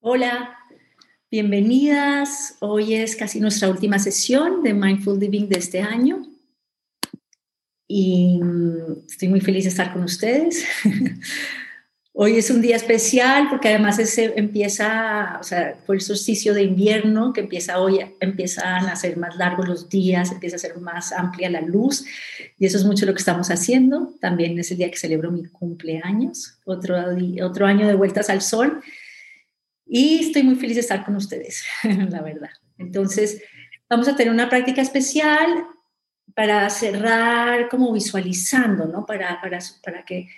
[0.00, 0.56] Hola,
[1.28, 2.54] bienvenidas.
[2.60, 6.22] Hoy es casi nuestra última sesión de Mindful Living de este año
[7.88, 10.64] y mm, estoy muy feliz de estar con ustedes.
[12.12, 16.62] Hoy es un día especial porque además ese empieza, o sea, fue el solsticio de
[16.62, 21.12] invierno que empieza hoy, empiezan a ser más largos los días, empieza a ser más
[21.12, 22.04] amplia la luz
[22.58, 24.14] y eso es mucho lo que estamos haciendo.
[24.20, 26.96] También es el día que celebro mi cumpleaños, otro,
[27.42, 28.80] otro año de vueltas al sol
[29.88, 32.50] y estoy muy feliz de estar con ustedes, la verdad.
[32.76, 33.42] Entonces,
[33.88, 35.66] vamos a tener una práctica especial
[36.34, 39.06] para cerrar como visualizando, ¿no?
[39.06, 40.28] Para, para, para que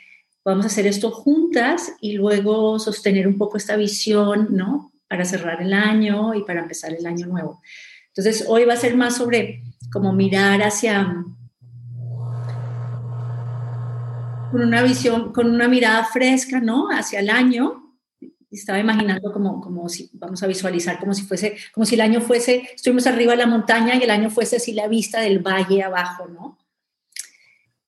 [0.44, 4.92] a hacer esto juntas y luego sostener un poco esta visión, ¿no?
[5.08, 7.60] Para cerrar el año y para empezar el año nuevo.
[8.08, 9.62] Entonces, hoy va a ser más sobre
[9.92, 11.24] como mirar hacia
[14.50, 16.88] con una visión, con una mirada fresca, ¿no?
[16.90, 17.79] Hacia el año.
[18.50, 22.20] Estaba imaginando como, como si, vamos a visualizar como si fuese, como si el año
[22.20, 25.82] fuese, estuvimos arriba de la montaña y el año fuese así la vista del valle
[25.82, 26.58] abajo, ¿no?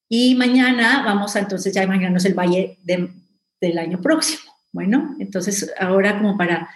[0.09, 4.53] Y mañana vamos a entonces ya imaginarnos el valle del año próximo.
[4.71, 6.69] Bueno, entonces ahora como para,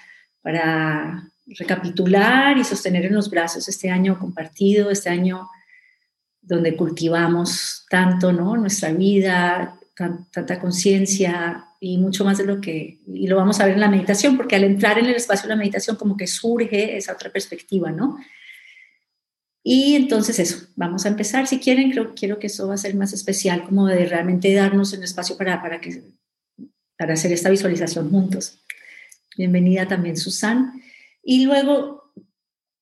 [0.42, 5.48] para recapitular y sostener en los brazos este año compartido, este año
[6.40, 8.56] donde cultivamos tanto, ¿no?
[8.56, 13.74] Nuestra vida, tanta conciencia y mucho más de lo que, y lo vamos a ver
[13.74, 16.96] en la meditación, porque al entrar en el espacio de la meditación como que surge
[16.96, 18.18] esa otra perspectiva, ¿no?
[19.62, 21.46] Y entonces eso, vamos a empezar.
[21.48, 24.92] Si quieren, creo, quiero que eso va a ser más especial, como de realmente darnos
[24.92, 26.02] un espacio para, para, que,
[26.96, 28.60] para hacer esta visualización juntos.
[29.36, 30.80] Bienvenida también, Susan.
[31.22, 31.95] Y luego,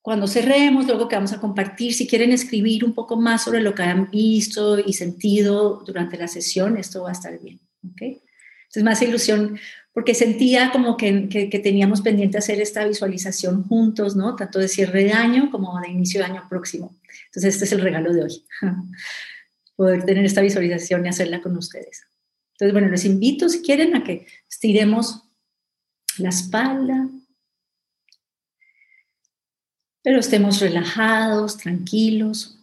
[0.04, 3.74] cuando cerremos, luego que vamos a compartir, si quieren escribir un poco más sobre lo
[3.74, 7.58] que han visto y sentido durante la sesión, esto va a estar bien.
[7.90, 8.02] ¿ok?
[8.02, 9.58] Entonces, más ilusión
[9.94, 14.36] porque sentía como que, que, teníamos pendiente hacer esta visualización juntos, ¿no?
[14.36, 16.94] Tanto de cierre de año como de inicio de año próximo.
[17.28, 18.44] Entonces, este es el regalo de hoy,
[19.74, 22.02] poder tener esta visualización y hacerla con ustedes.
[22.52, 25.22] Entonces, bueno, les invito, si quieren, a que estiremos
[26.18, 27.08] la espalda,
[30.04, 32.60] pero estemos relajados, tranquilos.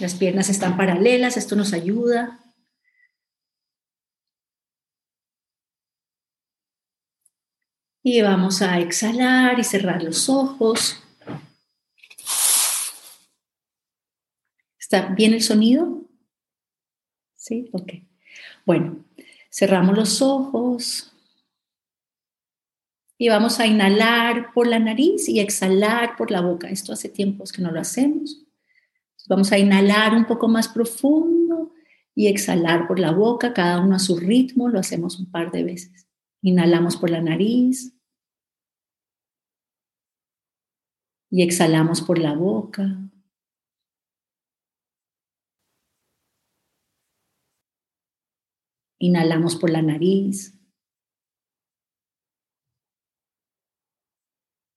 [0.00, 2.40] Las piernas están paralelas, esto nos ayuda
[8.02, 11.02] Y vamos a exhalar y cerrar los ojos.
[14.78, 16.08] ¿Está bien el sonido?
[17.36, 17.92] Sí, ok.
[18.64, 19.04] Bueno,
[19.50, 21.09] cerramos los ojos
[23.22, 26.70] y vamos a inhalar por la nariz y exhalar por la boca.
[26.70, 28.46] Esto hace tiempos que no lo hacemos.
[29.28, 31.74] Vamos a inhalar un poco más profundo
[32.14, 35.64] y exhalar por la boca, cada uno a su ritmo, lo hacemos un par de
[35.64, 36.08] veces.
[36.40, 37.94] Inhalamos por la nariz
[41.28, 42.96] y exhalamos por la boca.
[48.98, 50.56] Inhalamos por la nariz.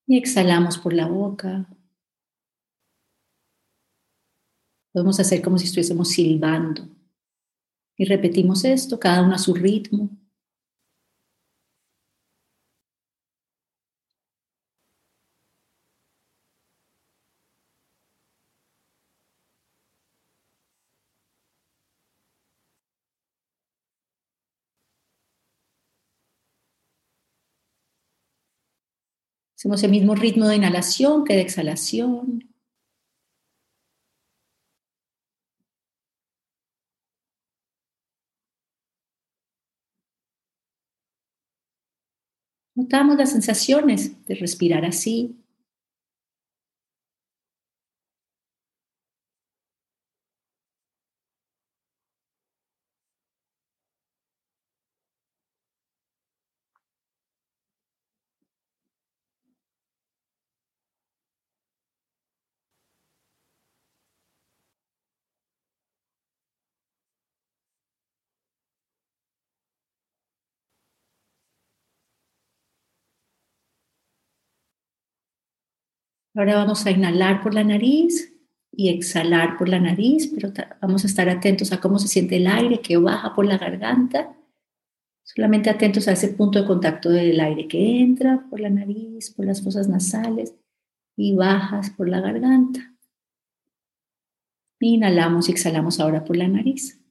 [0.05, 1.67] Y exhalamos por la boca.
[4.91, 6.87] Podemos hacer como si estuviésemos silbando.
[7.97, 10.09] Y repetimos esto, cada uno a su ritmo.
[29.63, 32.53] Hacemos el mismo ritmo de inhalación que de exhalación.
[42.75, 45.42] Notamos las sensaciones de respirar así,
[76.35, 78.33] Ahora vamos a inhalar por la nariz
[78.71, 80.51] y exhalar por la nariz, pero
[80.81, 84.35] vamos a estar atentos a cómo se siente el aire que baja por la garganta.
[85.23, 89.45] Solamente atentos a ese punto de contacto del aire que entra por la nariz, por
[89.45, 90.55] las fosas nasales
[91.15, 92.93] y bajas por la garganta.
[94.79, 97.02] Inhalamos y exhalamos ahora por la nariz.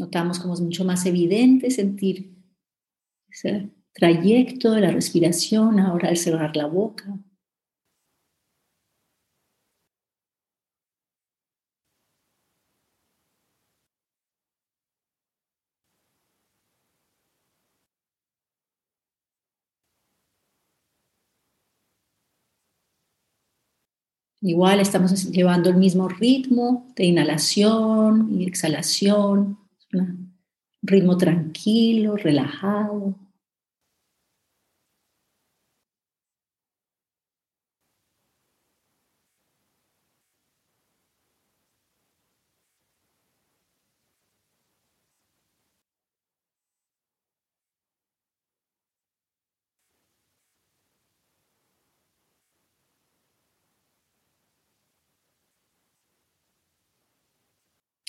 [0.00, 2.34] Notamos como es mucho más evidente sentir
[3.28, 7.18] ese trayecto de la respiración ahora al cerrar la boca.
[24.42, 29.58] Igual estamos llevando el mismo ritmo de inhalación y exhalación,
[29.92, 30.34] un
[30.82, 33.16] ritmo tranquilo, relajado.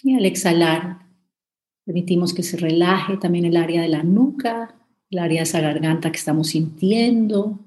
[0.03, 1.00] Y al exhalar,
[1.91, 4.73] permitimos que se relaje también el área de la nuca,
[5.09, 7.59] el área de esa garganta que estamos sintiendo.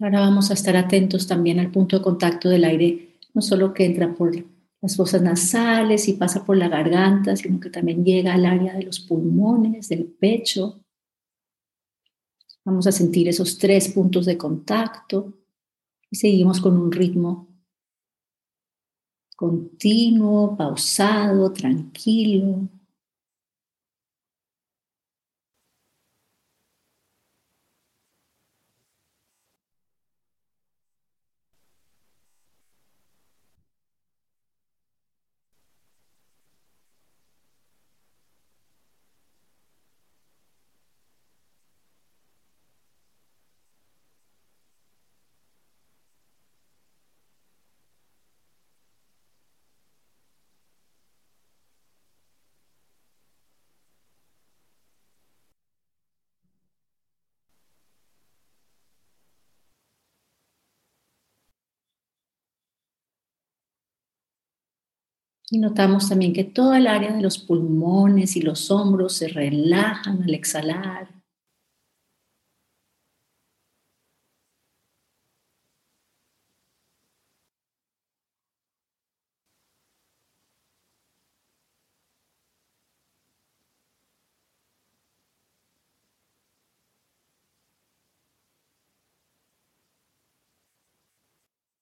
[0.00, 3.84] Ahora vamos a estar atentos también al punto de contacto del aire, no solo que
[3.84, 4.34] entra por
[4.84, 8.82] las fosas nasales y pasa por la garganta, sino que también llega al área de
[8.82, 10.84] los pulmones, del pecho.
[12.66, 15.38] Vamos a sentir esos tres puntos de contacto
[16.10, 17.48] y seguimos con un ritmo
[19.34, 22.68] continuo, pausado, tranquilo.
[65.50, 70.22] Y notamos también que toda el área de los pulmones y los hombros se relajan
[70.22, 71.08] al exhalar.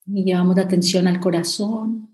[0.06, 2.11] Y llevamos la atención al corazón.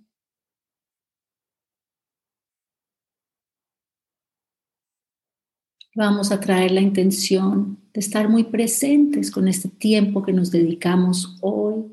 [5.98, 11.36] Vamos a traer la intención de estar muy presentes con este tiempo que nos dedicamos
[11.40, 11.92] hoy.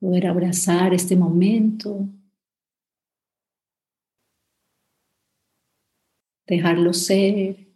[0.00, 2.08] Poder abrazar este momento.
[6.46, 7.68] Dejarlo ser.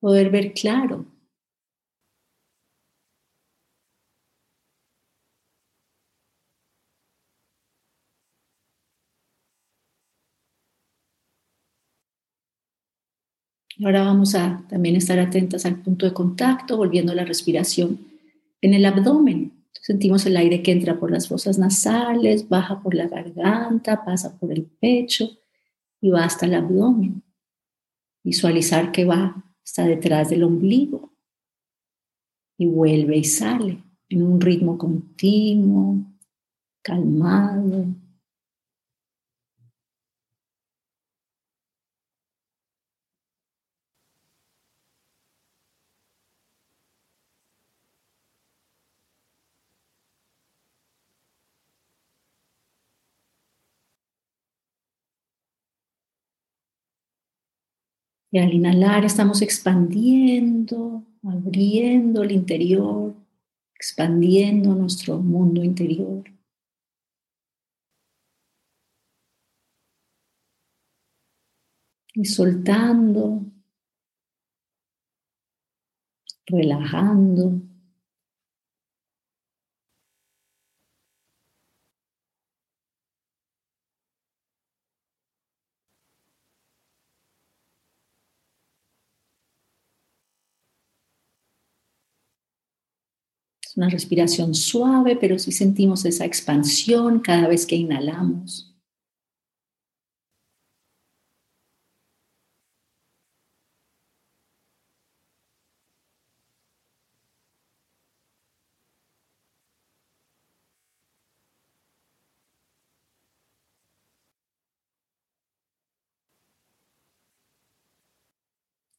[0.00, 1.15] Poder ver claro
[13.84, 17.98] Ahora vamos a también estar atentas al punto de contacto, volviendo la respiración
[18.62, 19.52] en el abdomen.
[19.72, 24.50] Sentimos el aire que entra por las fosas nasales, baja por la garganta, pasa por
[24.50, 25.30] el pecho
[26.00, 27.22] y va hasta el abdomen.
[28.24, 31.12] Visualizar que va hasta detrás del ombligo
[32.58, 35.98] y vuelve y sale en un ritmo continuo,
[36.82, 37.86] calmado,
[58.38, 63.14] Al inhalar estamos expandiendo, abriendo el interior,
[63.74, 66.24] expandiendo nuestro mundo interior.
[72.14, 73.44] Y soltando,
[76.46, 77.65] relajando.
[93.76, 98.74] Una respiración suave, pero sí sentimos esa expansión cada vez que inhalamos.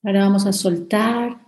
[0.04, 1.47] Ahora vamos a soltar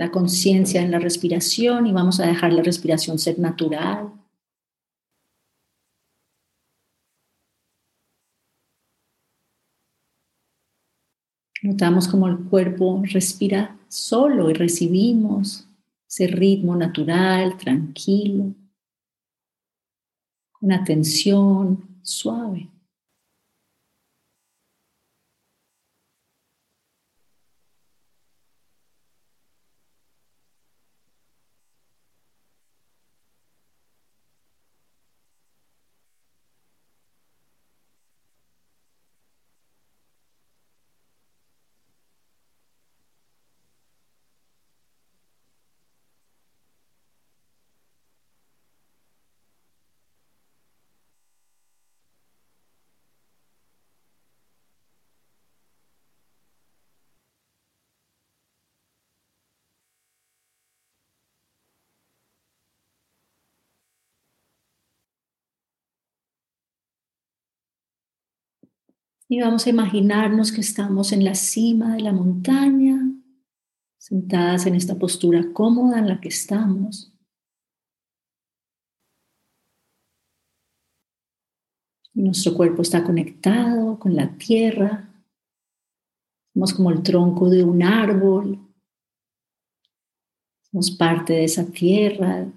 [0.00, 4.10] la conciencia en la respiración y vamos a dejar la respiración ser natural.
[11.62, 15.68] Notamos como el cuerpo respira solo y recibimos
[16.08, 18.54] ese ritmo natural, tranquilo,
[20.50, 22.70] con atención suave.
[69.32, 72.98] Y vamos a imaginarnos que estamos en la cima de la montaña,
[73.96, 77.12] sentadas en esta postura cómoda en la que estamos.
[82.12, 85.08] Nuestro cuerpo está conectado con la tierra.
[86.52, 88.58] Somos como el tronco de un árbol.
[90.72, 92.48] Somos parte de esa tierra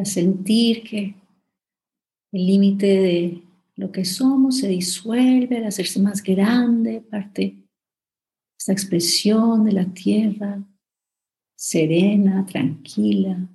[0.00, 1.14] a sentir que
[2.32, 3.42] el límite de
[3.76, 7.64] lo que somos se disuelve al hacerse más grande, parte
[8.58, 10.62] esta expresión de la tierra
[11.54, 13.48] serena, tranquila.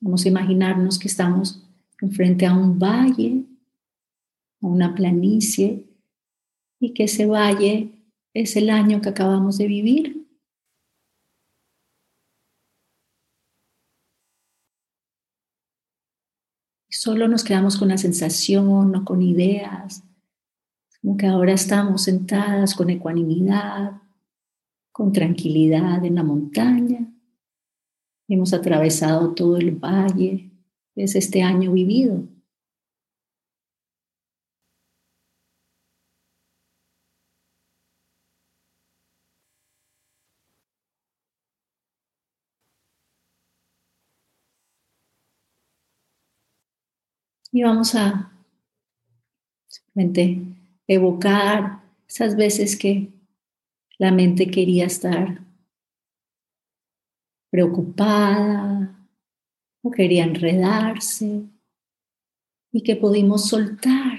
[0.00, 1.68] Vamos a imaginarnos que estamos
[2.00, 3.44] enfrente a un valle,
[4.62, 5.88] a una planicie,
[6.78, 10.28] y que ese valle es el año que acabamos de vivir.
[16.88, 20.04] Solo nos quedamos con la sensación, no con ideas,
[21.00, 24.02] como que ahora estamos sentadas con ecuanimidad,
[24.92, 27.17] con tranquilidad en la montaña
[28.28, 30.50] Hemos atravesado todo el valle,
[30.94, 32.28] es este año vivido.
[47.50, 48.30] Y vamos a
[49.66, 50.42] simplemente
[50.86, 53.08] evocar esas veces que
[53.98, 55.47] la mente quería estar
[57.50, 59.08] preocupada
[59.82, 61.44] o quería enredarse
[62.72, 64.18] y que pudimos soltar.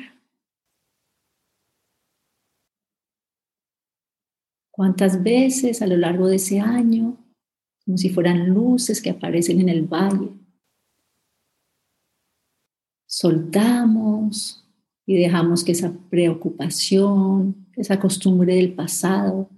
[4.71, 7.17] ¿Cuántas veces a lo largo de ese año,
[7.86, 10.31] como si fueran luces que aparecen en el valle,
[13.05, 14.65] soltamos
[15.05, 19.50] y dejamos que esa preocupación, esa costumbre del pasado,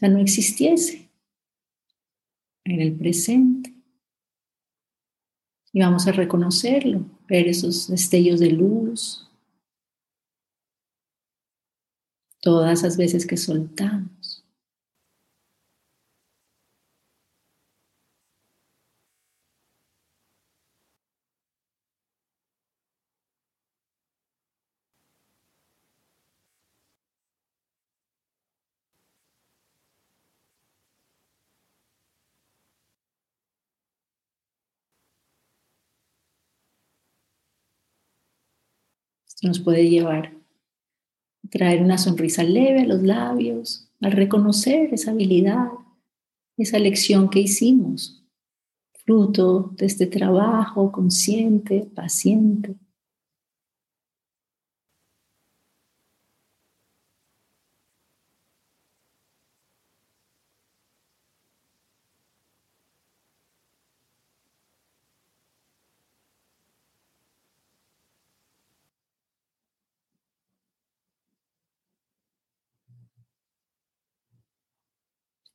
[0.00, 1.03] ya no existiese?
[2.64, 3.74] En el presente.
[5.72, 9.28] Y vamos a reconocerlo, ver esos destellos de luz,
[12.40, 14.23] todas esas veces que soltamos.
[39.42, 40.32] Nos puede llevar
[41.44, 45.68] a traer una sonrisa leve a los labios, al reconocer esa habilidad,
[46.56, 48.24] esa lección que hicimos,
[49.04, 52.76] fruto de este trabajo consciente, paciente.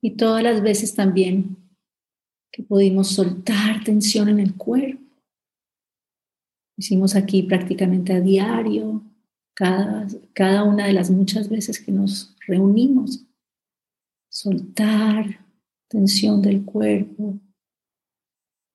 [0.02, 1.56] Y todas las veces también
[2.52, 5.00] que pudimos soltar tensión en el cuerpo.
[6.76, 9.02] Hicimos aquí prácticamente a diario,
[9.54, 13.26] cada, cada una de las muchas veces que nos reunimos.
[14.30, 15.44] Soltar
[15.88, 17.38] tensión del cuerpo.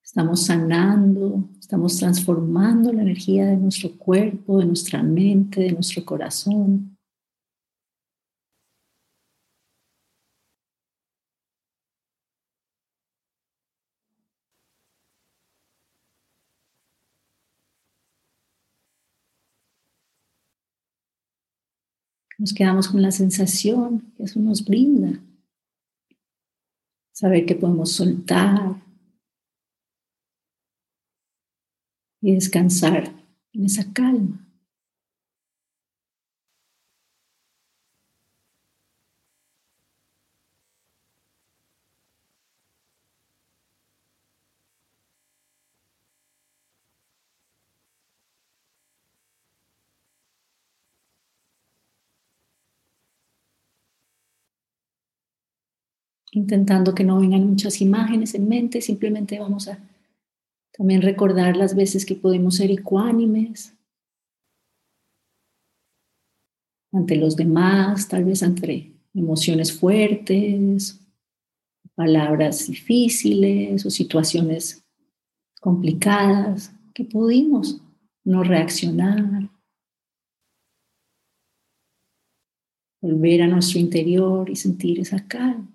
[0.03, 6.94] Estamos sanando, estamos transformando la energía de nuestro cuerpo, de nuestra mente, de nuestro corazón.
[22.45, 25.19] Nos quedamos con la sensación que eso nos brinda.
[27.11, 28.83] Saber que podemos soltar
[32.21, 33.11] y descansar
[33.51, 34.44] en esa calma.
[56.35, 59.79] Intentando que no vengan muchas imágenes en mente, simplemente vamos a
[60.77, 63.73] también recordar las veces que podemos ser ecuánimes
[66.91, 70.99] ante los demás, tal vez ante emociones fuertes,
[71.95, 74.85] palabras difíciles o situaciones
[75.61, 77.81] complicadas, que pudimos
[78.23, 79.49] no reaccionar,
[83.01, 85.74] volver a nuestro interior y sentir esa calma.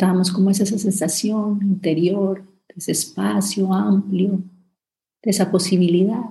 [0.00, 4.40] Notamos cómo es esa sensación interior, ese espacio amplio,
[5.20, 6.22] de esa posibilidad.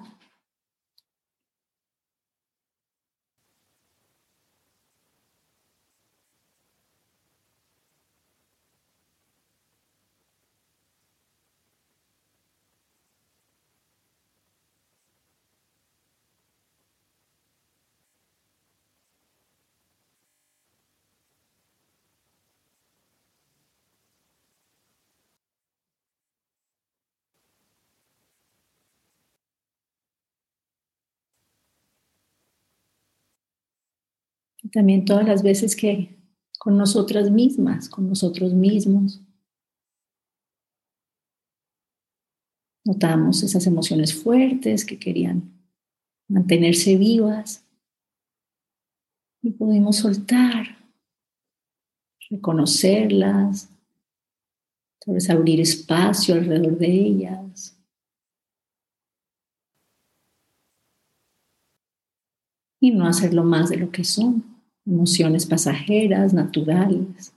[34.71, 36.17] También todas las veces que
[36.59, 39.21] con nosotras mismas, con nosotros mismos,
[42.83, 45.53] notamos esas emociones fuertes que querían
[46.27, 47.65] mantenerse vivas
[49.41, 50.77] y pudimos soltar,
[52.29, 53.69] reconocerlas,
[54.99, 57.76] tal vez abrir espacio alrededor de ellas.
[62.79, 64.43] Y no hacerlo más de lo que son
[64.85, 67.33] emociones pasajeras, naturales.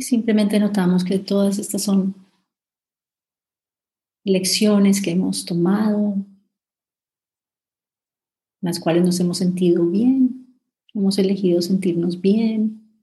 [0.00, 2.14] Simplemente notamos que todas estas son
[4.24, 6.16] lecciones que hemos tomado,
[8.60, 10.58] las cuales nos hemos sentido bien,
[10.94, 13.02] hemos elegido sentirnos bien,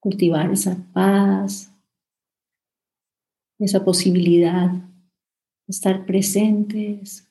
[0.00, 1.72] cultivar esa paz,
[3.58, 4.88] esa posibilidad de
[5.68, 7.26] estar presentes.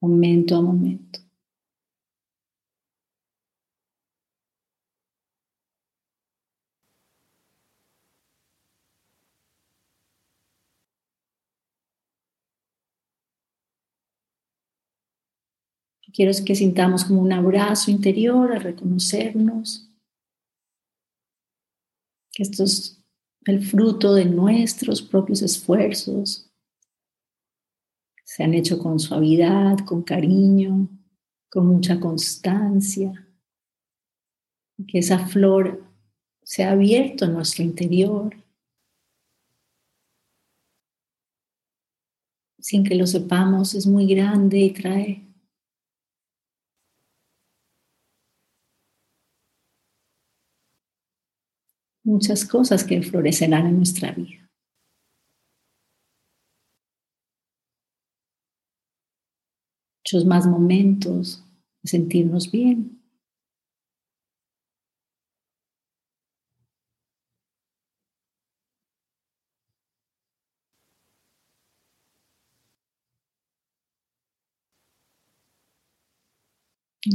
[0.00, 1.25] Momento a momento.
[16.16, 19.86] Quiero que sintamos como un abrazo interior a reconocernos,
[22.32, 23.04] que esto es
[23.44, 26.50] el fruto de nuestros propios esfuerzos,
[28.24, 30.88] se han hecho con suavidad, con cariño,
[31.50, 33.28] con mucha constancia,
[34.88, 35.84] que esa flor
[36.42, 38.34] se ha abierto en nuestro interior
[42.58, 45.25] sin que lo sepamos, es muy grande y trae
[52.06, 54.48] muchas cosas que florecerán en nuestra vida.
[60.04, 61.44] Muchos más momentos
[61.82, 63.02] de sentirnos bien.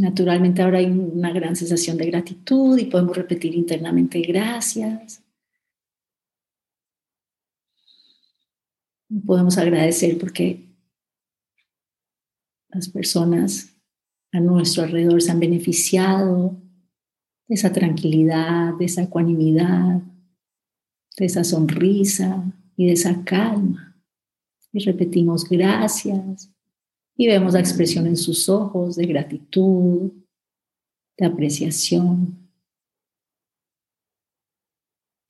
[0.01, 5.23] Naturalmente ahora hay una gran sensación de gratitud y podemos repetir internamente gracias.
[9.23, 10.75] Podemos agradecer porque
[12.69, 13.75] las personas
[14.31, 16.59] a nuestro alrededor se han beneficiado
[17.47, 20.01] de esa tranquilidad, de esa ecuanimidad,
[21.15, 24.01] de esa sonrisa y de esa calma.
[24.73, 26.51] Y repetimos gracias,
[27.15, 30.12] y vemos la expresión en sus ojos de gratitud,
[31.17, 32.50] de apreciación,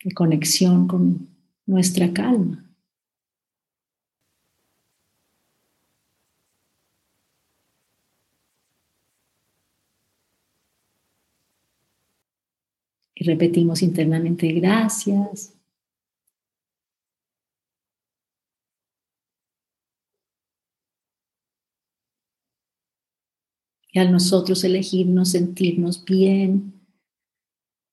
[0.03, 1.27] de conexión con
[1.65, 2.65] nuestra calma.
[13.13, 15.53] Y repetimos internamente gracias,
[23.91, 26.81] Y al nosotros elegirnos, sentirnos bien,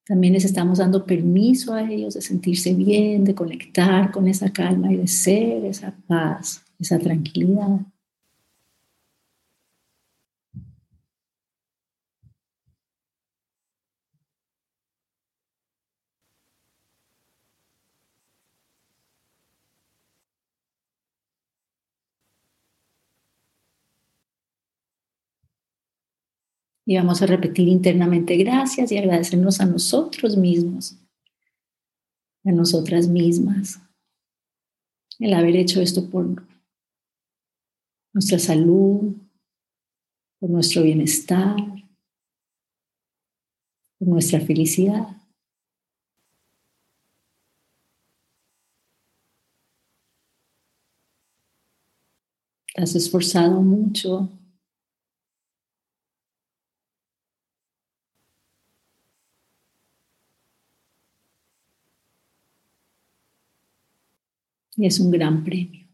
[0.09, 4.91] también les estamos dando permiso a ellos de sentirse bien, de conectar con esa calma
[4.91, 7.81] y de ser esa paz, esa tranquilidad.
[26.89, 30.97] Y vamos a repetir internamente gracias y agradecernos a nosotros mismos,
[32.47, 33.79] a nosotras mismas,
[35.19, 36.43] el haber hecho esto por
[38.15, 39.15] nuestra salud,
[40.41, 41.57] por nuestro bienestar,
[43.99, 45.09] por nuestra felicidad.
[52.77, 54.31] has esforzado mucho
[64.77, 65.89] Y es un gran premio.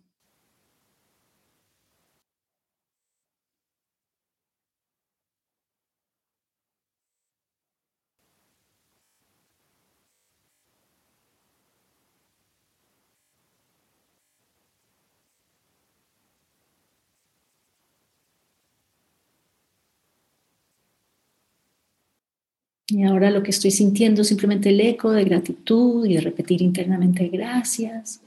[22.86, 26.60] Y ahora lo que estoy sintiendo es simplemente el eco de gratitud y de repetir
[26.62, 28.23] internamente gracias.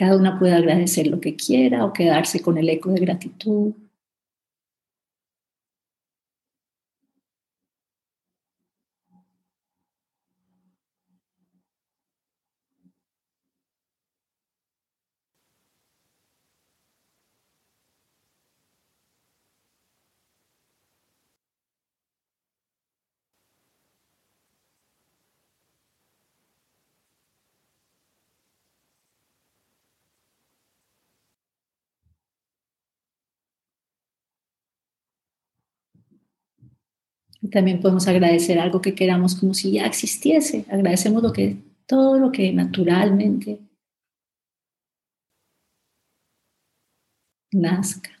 [0.00, 3.74] Cada una puede agradecer lo que quiera o quedarse con el eco de gratitud.
[37.48, 40.66] También podemos agradecer algo que queramos como si ya existiese.
[40.70, 43.58] Agradecemos lo que, todo lo que naturalmente
[47.52, 48.19] nazca.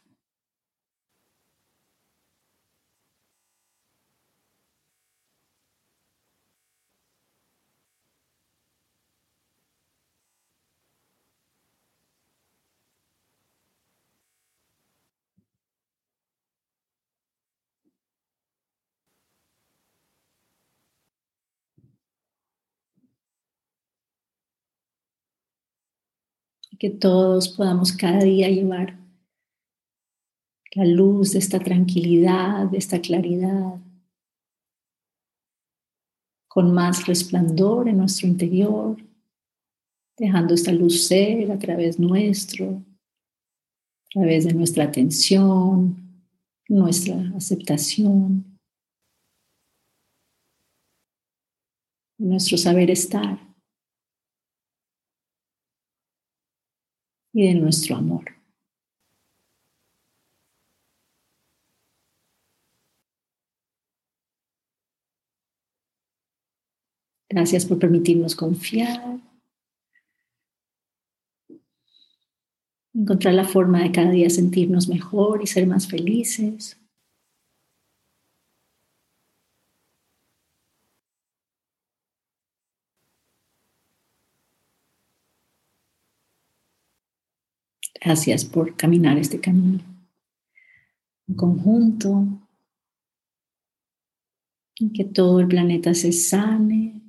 [26.80, 28.98] Que todos podamos cada día llevar
[30.74, 33.78] la luz de esta tranquilidad, de esta claridad,
[36.48, 38.96] con más resplandor en nuestro interior,
[40.16, 46.24] dejando esta luz ser a través nuestro, a través de nuestra atención,
[46.66, 48.58] nuestra aceptación,
[52.16, 53.49] nuestro saber estar
[57.32, 58.24] y de nuestro amor.
[67.28, 69.20] Gracias por permitirnos confiar.
[72.92, 76.79] Encontrar la forma de cada día sentirnos mejor y ser más felices.
[88.00, 89.80] Gracias por caminar este camino.
[91.28, 92.26] En conjunto,
[94.76, 97.02] y que todo el planeta se sane,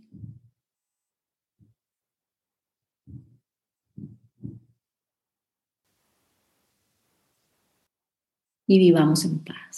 [8.67, 9.70] y vivamos en paz.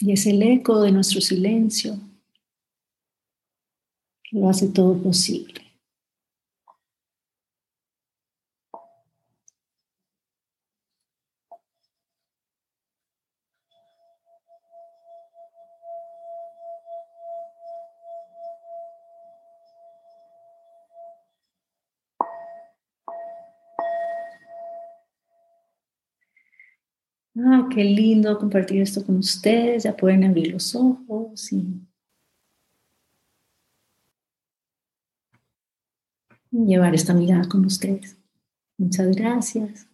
[0.00, 1.98] Y es el eco de nuestro silencio
[4.22, 5.65] que lo hace todo posible.
[27.76, 29.84] Qué lindo compartir esto con ustedes.
[29.84, 31.86] Ya pueden abrir los ojos y
[36.50, 38.16] llevar esta mirada con ustedes.
[38.78, 39.86] Muchas gracias.